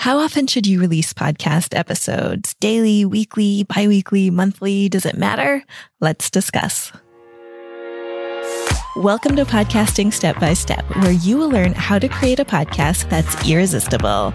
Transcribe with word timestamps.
How 0.00 0.16
often 0.16 0.46
should 0.46 0.66
you 0.66 0.80
release 0.80 1.12
podcast 1.12 1.76
episodes? 1.76 2.54
Daily, 2.54 3.04
weekly, 3.04 3.64
biweekly, 3.64 4.30
monthly? 4.30 4.88
Does 4.88 5.04
it 5.04 5.18
matter? 5.18 5.62
Let's 6.00 6.30
discuss. 6.30 6.90
Welcome 9.00 9.34
to 9.36 9.46
Podcasting 9.46 10.12
Step 10.12 10.38
by 10.38 10.52
Step, 10.52 10.84
where 10.96 11.10
you 11.10 11.38
will 11.38 11.48
learn 11.48 11.72
how 11.72 11.98
to 11.98 12.06
create 12.06 12.38
a 12.38 12.44
podcast 12.44 13.08
that's 13.08 13.48
irresistible. 13.48 14.34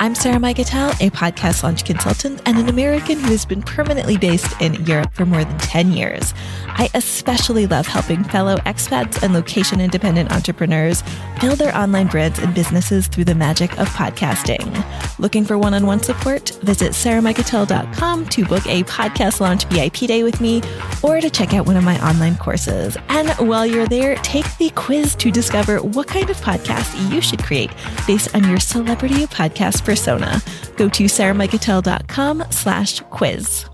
I'm 0.00 0.14
Sarah 0.14 0.38
Mikutel, 0.38 0.90
a 1.06 1.10
podcast 1.10 1.62
launch 1.62 1.84
consultant 1.84 2.40
and 2.46 2.56
an 2.56 2.70
American 2.70 3.18
who 3.18 3.28
has 3.28 3.44
been 3.44 3.62
permanently 3.62 4.16
based 4.16 4.58
in 4.58 4.74
Europe 4.86 5.12
for 5.12 5.26
more 5.26 5.44
than 5.44 5.58
10 5.58 5.92
years. 5.92 6.32
I 6.66 6.88
especially 6.94 7.66
love 7.66 7.86
helping 7.86 8.24
fellow 8.24 8.56
expats 8.58 9.22
and 9.22 9.34
location 9.34 9.80
independent 9.80 10.32
entrepreneurs 10.32 11.02
build 11.40 11.58
their 11.58 11.76
online 11.76 12.06
brands 12.08 12.38
and 12.38 12.54
businesses 12.54 13.08
through 13.08 13.24
the 13.24 13.34
magic 13.34 13.78
of 13.78 13.88
podcasting. 13.88 15.18
Looking 15.18 15.44
for 15.44 15.58
one 15.58 15.72
on 15.72 15.86
one 15.86 16.02
support? 16.02 16.50
Visit 16.62 16.92
sarahmikutel.com 16.92 18.26
to 18.26 18.44
book 18.44 18.66
a 18.66 18.82
podcast 18.84 19.40
launch 19.40 19.64
VIP 19.64 20.08
day 20.08 20.22
with 20.22 20.40
me 20.40 20.62
or 21.02 21.20
to 21.20 21.30
check 21.30 21.54
out 21.54 21.66
one 21.66 21.76
of 21.76 21.84
my 21.84 21.98
online 22.06 22.36
courses. 22.36 22.98
And 23.08 23.30
while 23.48 23.66
you're 23.66 23.86
there, 23.86 24.05
take 24.16 24.46
the 24.58 24.70
quiz 24.70 25.14
to 25.16 25.30
discover 25.30 25.78
what 25.78 26.06
kind 26.06 26.30
of 26.30 26.36
podcast 26.36 27.12
you 27.12 27.20
should 27.20 27.42
create 27.42 27.70
based 28.06 28.34
on 28.34 28.48
your 28.48 28.60
celebrity 28.60 29.26
podcast 29.26 29.84
persona. 29.84 30.40
Go 30.76 30.88
to 30.88 31.04
sarahmikutel.com 31.04 32.44
slash 32.50 33.00
quiz. 33.10 33.66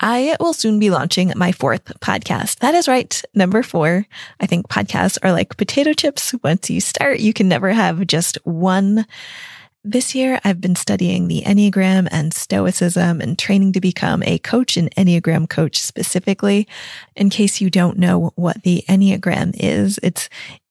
I 0.00 0.36
will 0.38 0.52
soon 0.52 0.78
be 0.78 0.90
launching 0.90 1.32
my 1.34 1.50
fourth 1.50 1.86
podcast. 2.00 2.60
That 2.60 2.74
is 2.74 2.86
right. 2.86 3.20
Number 3.34 3.62
four. 3.62 4.06
I 4.40 4.46
think 4.46 4.68
podcasts 4.68 5.18
are 5.22 5.32
like 5.32 5.56
potato 5.56 5.92
chips. 5.92 6.34
Once 6.44 6.70
you 6.70 6.80
start, 6.80 7.18
you 7.18 7.32
can 7.32 7.48
never 7.48 7.72
have 7.72 8.06
just 8.06 8.36
one. 8.44 9.06
This 9.84 10.12
year, 10.12 10.40
I've 10.44 10.60
been 10.60 10.74
studying 10.74 11.28
the 11.28 11.42
Enneagram 11.42 12.08
and 12.10 12.34
Stoicism 12.34 13.20
and 13.20 13.38
training 13.38 13.72
to 13.74 13.80
become 13.80 14.24
a 14.24 14.38
coach, 14.40 14.76
an 14.76 14.88
Enneagram 14.96 15.48
coach 15.48 15.78
specifically. 15.78 16.66
In 17.14 17.30
case 17.30 17.60
you 17.60 17.70
don't 17.70 17.96
know 17.96 18.32
what 18.34 18.64
the 18.64 18.84
Enneagram 18.88 19.54
is, 19.54 20.00
it's 20.02 20.28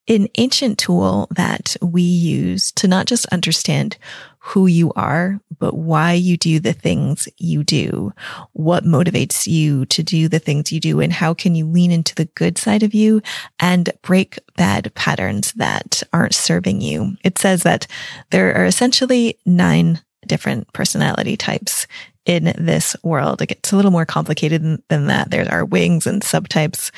an 0.08 0.27
ancient 0.38 0.77
tool 0.77 1.27
that 1.31 1.75
we 1.81 2.02
use 2.02 2.72
to 2.73 2.88
not 2.88 3.05
just 3.05 3.25
understand 3.27 3.97
who 4.39 4.66
you 4.66 4.94
are, 4.95 5.41
but 5.59 5.73
why 5.73 6.13
you 6.13 6.38
do 6.38 6.59
the 6.59 6.72
things 6.72 7.27
you 7.38 7.63
do, 7.63 8.13
what 8.53 8.85
motivates 8.85 9.45
you 9.45 9.85
to 9.88 10.02
do 10.02 10.30
the 10.30 10.39
things 10.39 10.72
you 10.72 10.80
do, 10.80 11.02
and 11.02 11.11
how 11.11 11.33
can 11.33 11.53
you 11.53 11.66
lean 11.66 11.91
into 11.91 12.16
the 12.16 12.25
good 12.35 12.58
side 12.58 12.81
of 12.81 12.94
you 12.94 13.22
and 13.59 13.89
break 14.03 14.39
bad 14.55 14.94
patterns 14.95 15.52
that 15.53 16.02
aren't 16.13 16.33
serving 16.33 16.80
you. 16.80 17.17
It 17.25 17.38
says 17.38 17.63
that 17.63 17.88
there 18.30 18.55
are 18.55 18.66
essentially 18.66 19.38
nine 19.45 20.00
different 20.25 20.72
personality 20.72 21.35
types 21.35 21.85
in 22.25 22.53
this 22.58 22.95
world. 23.03 23.41
It 23.41 23.47
gets 23.47 23.72
a 23.72 23.75
little 23.75 23.91
more 23.91 24.05
complicated 24.05 24.81
than 24.88 25.08
that. 25.08 25.31
There 25.31 25.50
are 25.52 25.66
wings 25.66 26.08
and 26.08 26.22
subtypes. 26.22 26.91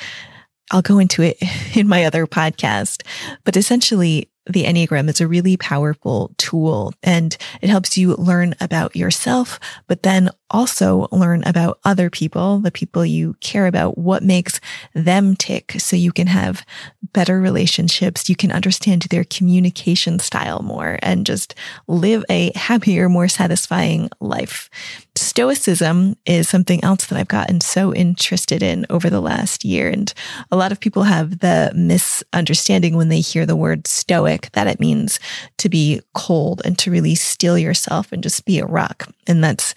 I'll 0.70 0.82
go 0.82 0.98
into 0.98 1.22
it 1.22 1.38
in 1.76 1.88
my 1.88 2.04
other 2.04 2.26
podcast, 2.26 3.02
but 3.44 3.56
essentially 3.56 4.30
the 4.46 4.64
Enneagram 4.64 5.08
is 5.08 5.20
a 5.20 5.28
really 5.28 5.56
powerful 5.56 6.32
tool 6.38 6.92
and 7.02 7.36
it 7.60 7.68
helps 7.68 7.96
you 7.96 8.14
learn 8.16 8.54
about 8.60 8.96
yourself, 8.96 9.60
but 9.86 10.02
then 10.02 10.30
also 10.50 11.06
learn 11.12 11.44
about 11.44 11.78
other 11.84 12.10
people, 12.10 12.58
the 12.58 12.70
people 12.70 13.04
you 13.04 13.34
care 13.40 13.66
about, 13.66 13.98
what 13.98 14.22
makes 14.22 14.60
them 14.94 15.36
tick 15.36 15.74
so 15.78 15.94
you 15.94 16.10
can 16.10 16.26
have 16.26 16.64
better 17.12 17.40
relationships. 17.40 18.28
You 18.28 18.36
can 18.36 18.50
understand 18.50 19.02
their 19.02 19.24
communication 19.24 20.18
style 20.18 20.62
more 20.62 20.98
and 21.02 21.26
just 21.26 21.54
live 21.86 22.24
a 22.28 22.52
happier, 22.56 23.08
more 23.08 23.28
satisfying 23.28 24.08
life. 24.20 24.70
Stoicism 25.16 26.16
is 26.24 26.48
something 26.48 26.82
else 26.84 27.06
that 27.06 27.18
I've 27.18 27.28
gotten 27.28 27.60
so 27.60 27.94
interested 27.94 28.62
in 28.62 28.86
over 28.90 29.10
the 29.10 29.20
last 29.20 29.64
year. 29.64 29.88
And 29.88 30.12
a 30.50 30.56
lot 30.56 30.72
of 30.72 30.80
people 30.80 31.02
have 31.02 31.40
the 31.40 31.72
misunderstanding 31.74 32.96
when 32.96 33.08
they 33.08 33.20
hear 33.20 33.44
the 33.44 33.56
word 33.56 33.86
stoic 33.86 34.50
that 34.52 34.66
it 34.66 34.80
means 34.80 35.18
to 35.58 35.68
be 35.68 36.00
cold 36.14 36.62
and 36.64 36.78
to 36.78 36.90
really 36.90 37.14
steel 37.14 37.58
yourself 37.58 38.12
and 38.12 38.22
just 38.22 38.44
be 38.44 38.58
a 38.58 38.66
rock. 38.66 39.08
And 39.26 39.42
that's 39.42 39.74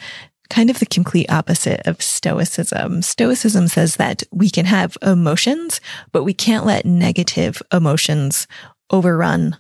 kind 0.49 0.69
of 0.69 0.79
the 0.79 0.85
complete 0.85 1.31
opposite 1.31 1.81
of 1.87 2.01
Stoicism. 2.01 3.01
Stoicism 3.01 3.67
says 3.67 3.95
that 3.95 4.21
we 4.31 4.51
can 4.51 4.65
have 4.65 4.97
emotions, 5.01 5.81
but 6.11 6.23
we 6.23 6.33
can't 6.33 6.65
let 6.65 6.85
negative 6.85 7.61
emotions 7.71 8.47
overrun 8.91 9.57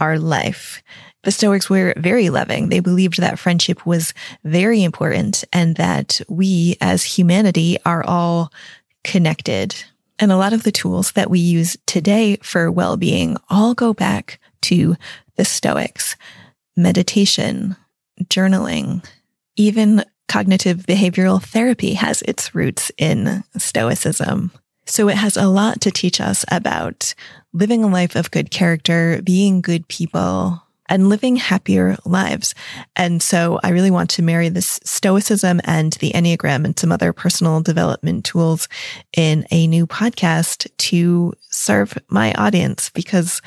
our 0.00 0.18
life. 0.18 0.82
The 1.26 1.32
Stoics 1.32 1.68
were 1.68 1.92
very 1.96 2.30
loving. 2.30 2.68
They 2.68 2.78
believed 2.78 3.18
that 3.18 3.40
friendship 3.40 3.84
was 3.84 4.14
very 4.44 4.84
important 4.84 5.42
and 5.52 5.74
that 5.74 6.20
we 6.28 6.76
as 6.80 7.02
humanity 7.02 7.78
are 7.84 8.04
all 8.06 8.52
connected. 9.02 9.74
And 10.20 10.30
a 10.30 10.36
lot 10.36 10.52
of 10.52 10.62
the 10.62 10.70
tools 10.70 11.10
that 11.12 11.28
we 11.28 11.40
use 11.40 11.76
today 11.84 12.36
for 12.44 12.70
well-being 12.70 13.38
all 13.50 13.74
go 13.74 13.92
back 13.92 14.38
to 14.62 14.94
the 15.34 15.44
Stoics. 15.44 16.14
Meditation, 16.76 17.74
journaling, 18.22 19.04
even 19.56 20.04
cognitive 20.28 20.86
behavioral 20.86 21.42
therapy 21.42 21.94
has 21.94 22.22
its 22.22 22.54
roots 22.54 22.92
in 22.98 23.42
Stoicism. 23.56 24.52
So 24.86 25.08
it 25.08 25.16
has 25.16 25.36
a 25.36 25.48
lot 25.48 25.80
to 25.80 25.90
teach 25.90 26.20
us 26.20 26.44
about 26.52 27.16
living 27.52 27.82
a 27.82 27.88
life 27.88 28.14
of 28.14 28.30
good 28.30 28.52
character, 28.52 29.20
being 29.24 29.60
good 29.60 29.88
people, 29.88 30.62
and 30.88 31.08
living 31.08 31.36
happier 31.36 31.96
lives. 32.04 32.54
And 32.94 33.22
so 33.22 33.60
I 33.62 33.70
really 33.70 33.90
want 33.90 34.10
to 34.10 34.22
marry 34.22 34.48
this 34.48 34.80
stoicism 34.84 35.60
and 35.64 35.92
the 35.94 36.12
Enneagram 36.12 36.64
and 36.64 36.78
some 36.78 36.92
other 36.92 37.12
personal 37.12 37.60
development 37.60 38.24
tools 38.24 38.68
in 39.16 39.46
a 39.50 39.66
new 39.66 39.86
podcast 39.86 40.68
to 40.78 41.32
serve 41.50 41.98
my 42.08 42.32
audience 42.34 42.90
because 42.90 43.40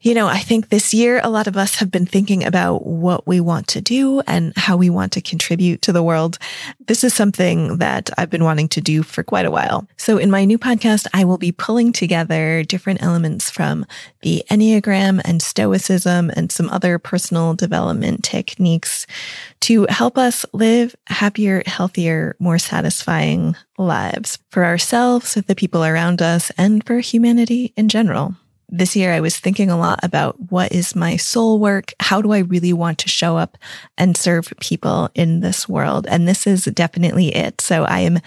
you 0.00 0.14
know, 0.14 0.26
I 0.26 0.38
think 0.38 0.68
this 0.68 0.92
year, 0.92 1.20
a 1.22 1.30
lot 1.30 1.46
of 1.46 1.56
us 1.56 1.76
have 1.76 1.90
been 1.90 2.06
thinking 2.06 2.44
about 2.44 2.86
what 2.86 3.26
we 3.26 3.40
want 3.40 3.68
to 3.68 3.80
do 3.80 4.20
and 4.26 4.52
how 4.56 4.76
we 4.76 4.90
want 4.90 5.12
to 5.12 5.20
contribute 5.20 5.82
to 5.82 5.92
the 5.92 6.02
world. 6.02 6.38
This 6.86 7.04
is 7.04 7.14
something 7.14 7.78
that 7.78 8.10
I've 8.16 8.30
been 8.30 8.44
wanting 8.44 8.68
to 8.68 8.80
do 8.80 9.02
for 9.02 9.22
quite 9.22 9.46
a 9.46 9.50
while. 9.50 9.86
So 9.96 10.18
in 10.18 10.30
my 10.30 10.44
new 10.44 10.58
podcast, 10.58 11.06
I 11.12 11.24
will 11.24 11.38
be 11.38 11.52
pulling 11.52 11.92
together 11.92 12.62
different 12.62 13.02
elements 13.02 13.50
from 13.50 13.86
the 14.22 14.44
Enneagram 14.50 15.20
and 15.24 15.42
Stoicism 15.42 16.30
and 16.30 16.52
some 16.52 16.70
other 16.70 16.98
personal 16.98 17.54
development 17.54 18.22
techniques 18.22 19.06
to 19.60 19.86
help 19.88 20.18
us 20.18 20.44
live 20.52 20.94
happier, 21.06 21.62
healthier, 21.66 22.36
more 22.38 22.58
satisfying 22.58 23.56
lives 23.78 24.38
for 24.50 24.64
ourselves, 24.64 25.34
the 25.34 25.54
people 25.54 25.84
around 25.84 26.22
us, 26.22 26.50
and 26.56 26.86
for 26.86 27.00
humanity 27.00 27.72
in 27.76 27.88
general 27.88 28.34
this 28.68 28.96
year 28.96 29.12
I 29.12 29.20
was 29.20 29.38
thinking 29.38 29.70
a 29.70 29.78
lot 29.78 30.00
about 30.02 30.50
what 30.50 30.72
is 30.72 30.96
my 30.96 31.16
soul 31.16 31.58
work? 31.58 31.92
How 32.00 32.20
do 32.20 32.32
I 32.32 32.38
really 32.38 32.72
want 32.72 32.98
to 32.98 33.08
show 33.08 33.36
up 33.36 33.56
and 33.96 34.16
serve 34.16 34.52
people 34.60 35.10
in 35.14 35.40
this 35.40 35.68
world? 35.68 36.06
And 36.08 36.26
this 36.26 36.46
is 36.46 36.64
definitely 36.64 37.34
it. 37.34 37.60
So 37.60 37.84
I 37.84 38.00
am 38.00 38.18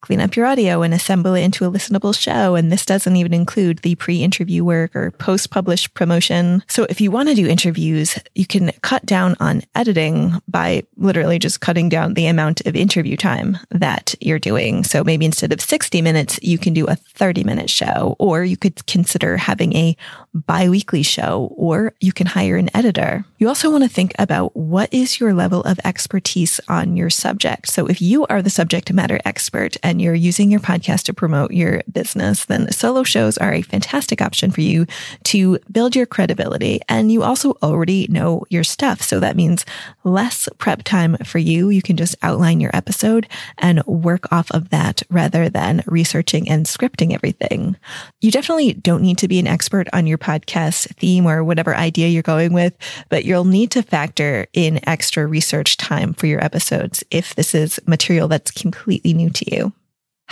clean 0.01 0.19
up 0.19 0.35
your 0.35 0.45
audio 0.45 0.81
and 0.81 0.93
assemble 0.93 1.35
it 1.35 1.43
into 1.43 1.65
a 1.65 1.71
listenable 1.71 2.17
show. 2.17 2.55
And 2.55 2.71
this 2.71 2.85
doesn't 2.85 3.15
even 3.15 3.33
include 3.33 3.79
the 3.79 3.95
pre 3.95 4.23
interview 4.23 4.63
work 4.63 4.95
or 4.95 5.11
post 5.11 5.51
published 5.51 5.93
promotion. 5.93 6.63
So 6.67 6.85
if 6.89 6.99
you 6.99 7.11
want 7.11 7.29
to 7.29 7.35
do 7.35 7.47
interviews, 7.47 8.17
you 8.35 8.45
can 8.45 8.71
cut 8.81 9.05
down 9.05 9.35
on 9.39 9.61
editing 9.75 10.41
by 10.47 10.83
literally 10.97 11.39
just 11.39 11.61
cutting 11.61 11.89
down 11.89 12.15
the 12.15 12.27
amount 12.27 12.61
of 12.61 12.75
interview 12.75 13.15
time 13.15 13.57
that 13.69 14.15
you're 14.19 14.39
doing. 14.39 14.83
So 14.83 15.03
maybe 15.03 15.25
instead 15.25 15.53
of 15.53 15.61
60 15.61 16.01
minutes, 16.01 16.39
you 16.41 16.57
can 16.57 16.73
do 16.73 16.87
a 16.87 16.95
30 16.95 17.43
minute 17.43 17.69
show, 17.69 18.15
or 18.19 18.43
you 18.43 18.57
could 18.57 18.85
consider 18.87 19.37
having 19.37 19.75
a 19.75 19.95
bi-weekly 20.33 21.03
show, 21.03 21.53
or 21.55 21.93
you 21.99 22.11
can 22.11 22.27
hire 22.27 22.55
an 22.55 22.69
editor. 22.75 23.25
You 23.37 23.47
also 23.47 23.69
want 23.69 23.83
to 23.83 23.89
think 23.89 24.13
about 24.17 24.55
what 24.55 24.93
is 24.93 25.19
your 25.19 25.33
level 25.33 25.61
of 25.63 25.79
expertise 25.83 26.59
on 26.67 26.95
your 26.95 27.09
subject. 27.09 27.69
So 27.69 27.87
if 27.87 28.01
you 28.01 28.25
are 28.27 28.41
the 28.41 28.49
subject 28.49 28.91
matter 28.91 29.19
expert 29.25 29.77
and 29.91 30.01
you're 30.01 30.15
using 30.15 30.49
your 30.49 30.61
podcast 30.61 31.03
to 31.03 31.13
promote 31.13 31.51
your 31.51 31.83
business, 31.91 32.45
then 32.45 32.71
solo 32.71 33.03
shows 33.03 33.37
are 33.37 33.53
a 33.53 33.61
fantastic 33.61 34.21
option 34.21 34.49
for 34.49 34.61
you 34.61 34.87
to 35.25 35.59
build 35.69 35.97
your 35.97 36.05
credibility. 36.05 36.79
And 36.87 37.11
you 37.11 37.23
also 37.23 37.57
already 37.61 38.07
know 38.07 38.45
your 38.49 38.63
stuff. 38.63 39.01
So 39.01 39.19
that 39.19 39.35
means 39.35 39.65
less 40.05 40.47
prep 40.59 40.83
time 40.83 41.17
for 41.25 41.39
you. 41.39 41.69
You 41.69 41.81
can 41.81 41.97
just 41.97 42.15
outline 42.21 42.61
your 42.61 42.71
episode 42.73 43.27
and 43.57 43.83
work 43.85 44.31
off 44.31 44.49
of 44.51 44.69
that 44.69 45.03
rather 45.09 45.49
than 45.49 45.83
researching 45.87 46.49
and 46.49 46.65
scripting 46.65 47.13
everything. 47.13 47.75
You 48.21 48.31
definitely 48.31 48.73
don't 48.73 49.01
need 49.01 49.17
to 49.17 49.27
be 49.27 49.39
an 49.39 49.47
expert 49.47 49.89
on 49.91 50.07
your 50.07 50.17
podcast 50.17 50.95
theme 50.95 51.25
or 51.25 51.43
whatever 51.43 51.75
idea 51.75 52.07
you're 52.07 52.23
going 52.23 52.53
with, 52.53 52.77
but 53.09 53.25
you'll 53.25 53.43
need 53.43 53.71
to 53.71 53.83
factor 53.83 54.47
in 54.53 54.79
extra 54.87 55.27
research 55.27 55.75
time 55.75 56.13
for 56.13 56.27
your 56.27 56.41
episodes 56.41 57.03
if 57.11 57.35
this 57.35 57.53
is 57.53 57.77
material 57.85 58.29
that's 58.29 58.51
completely 58.51 59.13
new 59.13 59.29
to 59.29 59.53
you. 59.53 59.73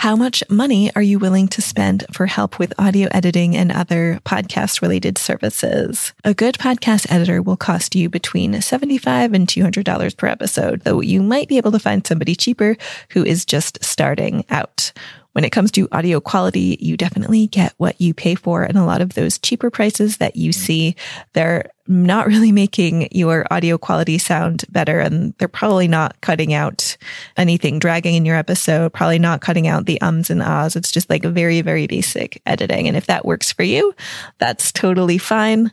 How 0.00 0.16
much 0.16 0.42
money 0.48 0.90
are 0.96 1.02
you 1.02 1.18
willing 1.18 1.46
to 1.48 1.60
spend 1.60 2.06
for 2.10 2.24
help 2.24 2.58
with 2.58 2.72
audio 2.78 3.06
editing 3.10 3.54
and 3.54 3.70
other 3.70 4.18
podcast 4.24 4.80
related 4.80 5.18
services? 5.18 6.14
A 6.24 6.32
good 6.32 6.54
podcast 6.54 7.12
editor 7.12 7.42
will 7.42 7.58
cost 7.58 7.94
you 7.94 8.08
between 8.08 8.62
75 8.62 9.34
and 9.34 9.46
$200 9.46 10.16
per 10.16 10.26
episode, 10.26 10.80
though 10.84 11.02
you 11.02 11.22
might 11.22 11.48
be 11.48 11.58
able 11.58 11.72
to 11.72 11.78
find 11.78 12.06
somebody 12.06 12.34
cheaper 12.34 12.78
who 13.10 13.26
is 13.26 13.44
just 13.44 13.84
starting 13.84 14.46
out. 14.48 14.90
When 15.32 15.44
it 15.44 15.50
comes 15.50 15.70
to 15.72 15.88
audio 15.92 16.20
quality, 16.20 16.76
you 16.80 16.96
definitely 16.96 17.46
get 17.46 17.74
what 17.76 18.00
you 18.00 18.12
pay 18.12 18.34
for. 18.34 18.64
And 18.64 18.76
a 18.76 18.84
lot 18.84 19.00
of 19.00 19.14
those 19.14 19.38
cheaper 19.38 19.70
prices 19.70 20.16
that 20.16 20.36
you 20.36 20.50
mm. 20.50 20.54
see, 20.54 20.96
they're 21.34 21.70
not 21.86 22.26
really 22.26 22.52
making 22.64 23.08
your 23.12 23.46
audio 23.50 23.78
quality 23.78 24.18
sound 24.18 24.64
better. 24.70 24.98
And 24.98 25.34
they're 25.38 25.48
probably 25.48 25.88
not 25.88 26.20
cutting 26.20 26.52
out 26.52 26.96
anything 27.36 27.78
dragging 27.78 28.14
in 28.14 28.24
your 28.24 28.36
episode, 28.36 28.92
probably 28.92 29.18
not 29.18 29.40
cutting 29.40 29.68
out 29.68 29.86
the 29.86 30.00
ums 30.00 30.30
and 30.30 30.42
ahs. 30.42 30.74
It's 30.74 30.90
just 30.90 31.08
like 31.08 31.22
very, 31.22 31.60
very 31.60 31.86
basic 31.86 32.42
editing. 32.46 32.88
And 32.88 32.96
if 32.96 33.06
that 33.06 33.24
works 33.24 33.52
for 33.52 33.62
you, 33.62 33.94
that's 34.38 34.72
totally 34.72 35.18
fine. 35.18 35.72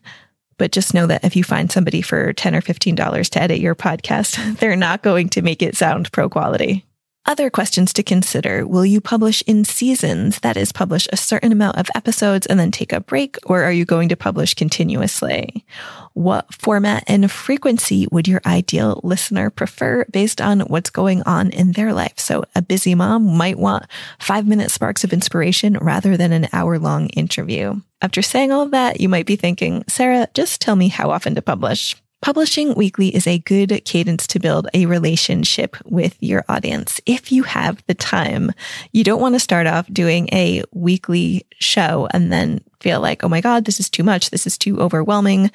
But 0.58 0.72
just 0.72 0.94
know 0.94 1.08
that 1.08 1.24
if 1.24 1.36
you 1.36 1.44
find 1.44 1.72
somebody 1.72 2.02
for 2.02 2.34
10 2.34 2.56
or 2.56 2.62
$15 2.62 3.30
to 3.30 3.42
edit 3.42 3.60
your 3.60 3.76
podcast, 3.76 4.58
they're 4.60 4.76
not 4.76 5.04
going 5.04 5.30
to 5.30 5.42
make 5.42 5.62
it 5.62 5.76
sound 5.76 6.12
pro 6.12 6.30
quality. 6.30 6.84
Other 7.30 7.50
questions 7.50 7.92
to 7.92 8.04
consider. 8.04 8.66
Will 8.66 8.86
you 8.86 9.02
publish 9.02 9.44
in 9.46 9.66
seasons? 9.66 10.40
That 10.40 10.56
is, 10.56 10.72
publish 10.72 11.10
a 11.12 11.18
certain 11.18 11.52
amount 11.52 11.78
of 11.78 11.90
episodes 11.94 12.48
and 12.48 12.58
then 12.58 12.72
take 12.72 12.94
a 12.94 13.02
break, 13.02 13.38
or 13.46 13.64
are 13.64 13.72
you 13.72 13.84
going 13.84 14.08
to 14.08 14.16
publish 14.16 14.54
continuously? 14.54 15.66
What 16.14 16.54
format 16.54 17.04
and 17.06 17.30
frequency 17.30 18.08
would 18.14 18.30
your 18.30 18.40
ideal 18.46 19.02
listener 19.04 19.50
prefer 19.50 20.06
based 20.06 20.40
on 20.40 20.62
what's 20.62 20.90
going 20.90 21.22
on 21.24 21.50
in 21.50 21.74
their 21.74 21.92
life? 21.92 22.18
So 22.18 22.46
a 22.56 22.62
busy 22.62 22.96
mom 22.96 23.36
might 23.36 23.60
want 23.60 23.88
five 24.20 24.48
minute 24.48 24.72
sparks 24.72 25.04
of 25.04 25.12
inspiration 25.12 25.78
rather 25.82 26.16
than 26.16 26.32
an 26.32 26.48
hour 26.54 26.80
long 26.80 27.08
interview. 27.10 27.82
After 28.02 28.22
saying 28.22 28.54
all 28.54 28.62
of 28.62 28.72
that, 28.72 29.02
you 29.02 29.10
might 29.10 29.26
be 29.26 29.36
thinking, 29.36 29.84
Sarah, 29.90 30.30
just 30.34 30.62
tell 30.62 30.78
me 30.78 30.88
how 30.88 31.12
often 31.12 31.36
to 31.36 31.42
publish. 31.42 31.98
Publishing 32.22 32.74
weekly 32.74 33.16
is 33.16 33.28
a 33.28 33.40
good 33.40 33.82
cadence 33.86 34.26
to 34.28 34.40
build 34.40 34.68
a 34.74 34.88
relationship 34.88 35.78
with 35.86 36.18
your 36.20 36.44
audience 36.50 37.00
if 37.06 37.32
you 37.32 37.44
have 37.44 37.84
the 37.86 37.94
time. 37.94 38.52
You 38.92 39.04
don't 39.04 39.22
want 39.22 39.36
to 39.36 39.40
start 39.40 39.68
off 39.68 39.88
doing 39.94 40.28
a 40.32 40.64
weekly 40.74 41.46
show 41.60 42.08
and 42.12 42.34
then 42.34 42.62
feel 42.80 43.02
like, 43.02 43.24
oh 43.24 43.30
my 43.30 43.40
God, 43.40 43.66
this 43.66 43.80
is 43.80 43.90
too 43.90 44.04
much. 44.04 44.32
This 44.32 44.48
is 44.48 44.58
too 44.58 44.80
overwhelming. 44.82 45.52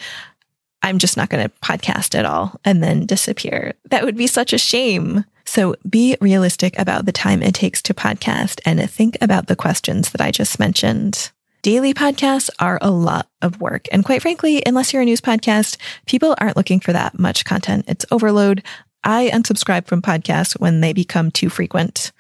I'm 0.83 0.99
just 0.99 1.17
not 1.17 1.31
going 1.31 1.45
to 1.45 1.55
podcast 1.63 2.17
at 2.17 2.25
all 2.25 2.61
and 2.65 2.83
then 2.83 3.07
disappear. 3.07 3.75
That 3.91 4.05
would 4.05 4.17
be 4.17 4.29
such 4.29 4.53
a 4.53 4.59
shame. 4.59 5.25
So 5.45 5.75
be 5.89 6.17
realistic 6.21 6.79
about 6.79 7.07
the 7.07 7.13
time 7.13 7.43
it 7.43 7.55
takes 7.55 7.83
to 7.83 7.95
podcast 7.95 8.61
and 8.65 8.89
think 8.89 9.19
about 9.21 9.49
the 9.49 9.57
questions 9.57 10.11
that 10.11 10.21
I 10.21 10.31
just 10.31 10.61
mentioned. 10.61 11.33
Daily 11.63 11.95
podcasts 11.95 12.51
are 12.59 12.81
a 12.83 12.91
lot 12.91 13.29
of 13.41 13.61
work. 13.61 13.87
And 13.93 14.05
quite 14.05 14.21
frankly, 14.21 14.65
unless 14.67 14.93
you're 14.93 15.03
a 15.03 15.05
news 15.05 15.21
podcast, 15.21 15.77
people 16.07 16.35
aren't 16.39 16.57
looking 16.57 16.81
for 16.81 16.93
that 16.93 17.17
much 17.17 17.45
content. 17.45 17.85
It's 17.87 18.05
overload. 18.11 18.65
I 19.05 19.31
unsubscribe 19.33 19.87
from 19.87 20.03
podcasts 20.03 20.59
when 20.59 20.81
they 20.81 20.93
become 20.93 21.31
too 21.31 21.49
frequent. 21.49 22.11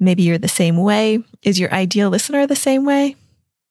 Maybe 0.00 0.22
you're 0.22 0.38
the 0.38 0.48
same 0.48 0.78
way. 0.78 1.22
Is 1.42 1.60
your 1.60 1.72
ideal 1.74 2.08
listener 2.08 2.46
the 2.46 2.56
same 2.56 2.86
way? 2.86 3.16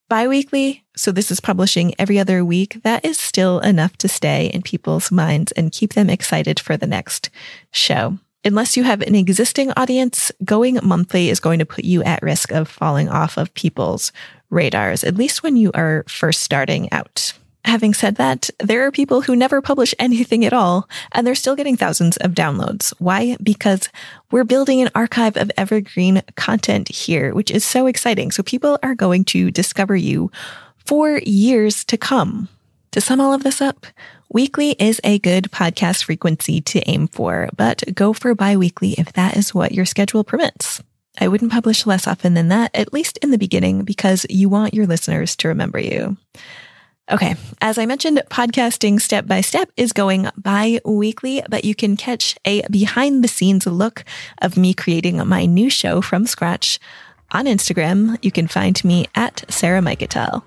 Biweekly, 0.09 0.83
so 0.95 1.11
this 1.11 1.31
is 1.31 1.39
publishing 1.39 1.95
every 1.97 2.19
other 2.19 2.45
week, 2.45 2.83
that 2.83 3.03
is 3.03 3.17
still 3.17 3.59
enough 3.61 3.97
to 3.97 4.07
stay 4.07 4.51
in 4.53 4.61
people's 4.61 5.11
minds 5.11 5.51
and 5.53 5.71
keep 5.71 5.93
them 5.93 6.11
excited 6.11 6.59
for 6.59 6.77
the 6.77 6.85
next 6.85 7.31
show. 7.71 8.19
Unless 8.43 8.77
you 8.77 8.83
have 8.83 9.01
an 9.01 9.15
existing 9.15 9.71
audience, 9.71 10.31
going 10.43 10.79
monthly 10.83 11.31
is 11.31 11.39
going 11.39 11.57
to 11.57 11.65
put 11.65 11.83
you 11.83 12.03
at 12.03 12.21
risk 12.21 12.51
of 12.51 12.69
falling 12.69 13.09
off 13.09 13.37
of 13.37 13.51
people's 13.55 14.11
radars, 14.55 15.03
at 15.03 15.15
least 15.17 15.43
when 15.43 15.55
you 15.55 15.71
are 15.75 16.03
first 16.07 16.41
starting 16.41 16.91
out. 16.91 17.33
Having 17.65 17.95
said 17.95 18.15
that, 18.17 18.49
there 18.59 18.85
are 18.85 18.91
people 18.91 19.21
who 19.21 19.35
never 19.35 19.59
publish 19.59 19.95
anything 19.97 20.45
at 20.45 20.53
all, 20.53 20.87
and 21.11 21.25
they're 21.25 21.33
still 21.33 21.55
getting 21.55 21.75
thousands 21.75 22.15
of 22.17 22.33
downloads. 22.33 22.93
Why? 22.99 23.37
Because 23.41 23.89
we're 24.29 24.43
building 24.43 24.81
an 24.81 24.91
archive 24.93 25.35
of 25.35 25.51
evergreen 25.57 26.21
content 26.35 26.87
here, 26.89 27.33
which 27.33 27.49
is 27.49 27.65
so 27.65 27.87
exciting. 27.87 28.29
So 28.29 28.43
people 28.43 28.77
are 28.83 28.93
going 28.93 29.25
to 29.25 29.49
discover 29.49 29.95
you 29.95 30.31
for 30.85 31.17
years 31.25 31.83
to 31.85 31.97
come. 31.97 32.49
To 32.91 33.01
sum 33.01 33.19
all 33.19 33.33
of 33.33 33.43
this 33.43 33.61
up, 33.61 33.87
weekly 34.29 34.75
is 34.79 35.01
a 35.03 35.17
good 35.17 35.45
podcast 35.45 36.03
frequency 36.03 36.61
to 36.61 36.87
aim 36.87 37.07
for, 37.07 37.49
but 37.57 37.83
go 37.95 38.13
for 38.13 38.35
biweekly 38.35 38.93
if 38.93 39.11
that 39.13 39.35
is 39.35 39.55
what 39.55 39.71
your 39.71 39.85
schedule 39.85 40.23
permits. 40.23 40.83
I 41.19 41.27
wouldn't 41.27 41.51
publish 41.51 41.85
less 41.85 42.07
often 42.07 42.33
than 42.33 42.49
that, 42.49 42.71
at 42.73 42.93
least 42.93 43.17
in 43.17 43.31
the 43.31 43.37
beginning, 43.37 43.83
because 43.83 44.25
you 44.29 44.49
want 44.49 44.73
your 44.73 44.85
listeners 44.85 45.35
to 45.37 45.47
remember 45.47 45.79
you. 45.79 46.17
Okay. 47.11 47.35
As 47.61 47.77
I 47.77 47.85
mentioned, 47.85 48.21
podcasting 48.31 48.99
step 48.99 49.27
by 49.27 49.41
step 49.41 49.69
is 49.77 49.93
going 49.93 50.27
bi 50.37 50.79
weekly, 50.83 51.43
but 51.49 51.63
you 51.63 51.75
can 51.75 51.95
catch 51.97 52.35
a 52.45 52.63
behind 52.69 53.23
the 53.23 53.27
scenes 53.27 53.67
look 53.67 54.03
of 54.41 54.57
me 54.57 54.73
creating 54.73 55.25
my 55.27 55.45
new 55.45 55.69
show 55.69 56.01
from 56.01 56.25
scratch 56.25 56.79
on 57.31 57.45
Instagram. 57.45 58.17
You 58.23 58.31
can 58.31 58.47
find 58.47 58.83
me 58.83 59.05
at 59.13 59.43
Sarah 59.49 59.81
Mikutel. 59.81 60.41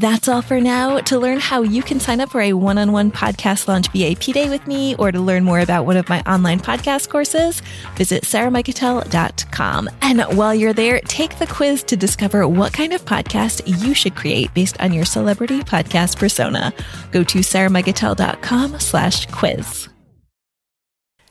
That's 0.00 0.28
all 0.28 0.40
for 0.40 0.62
now. 0.62 0.98
To 1.00 1.18
learn 1.18 1.40
how 1.40 1.60
you 1.60 1.82
can 1.82 2.00
sign 2.00 2.22
up 2.22 2.30
for 2.30 2.40
a 2.40 2.54
one 2.54 2.78
on 2.78 2.90
one 2.92 3.10
podcast 3.10 3.68
launch 3.68 3.88
VIP 3.92 4.32
day 4.32 4.48
with 4.48 4.66
me 4.66 4.94
or 4.94 5.12
to 5.12 5.20
learn 5.20 5.44
more 5.44 5.60
about 5.60 5.84
one 5.84 5.98
of 5.98 6.08
my 6.08 6.22
online 6.22 6.58
podcast 6.58 7.10
courses, 7.10 7.60
visit 7.96 8.22
sarahmikutel.com. 8.22 9.90
And 10.00 10.22
while 10.38 10.54
you're 10.54 10.72
there, 10.72 11.00
take 11.02 11.38
the 11.38 11.46
quiz 11.46 11.82
to 11.82 11.98
discover 11.98 12.48
what 12.48 12.72
kind 12.72 12.94
of 12.94 13.04
podcast 13.04 13.60
you 13.84 13.92
should 13.92 14.16
create 14.16 14.54
based 14.54 14.80
on 14.80 14.94
your 14.94 15.04
celebrity 15.04 15.60
podcast 15.60 16.16
persona. 16.16 16.72
Go 17.12 17.22
to 17.22 17.40
sarahmikutel.com 17.40 18.80
slash 18.80 19.26
quiz. 19.26 19.90